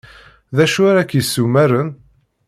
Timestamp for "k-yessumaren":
1.09-1.89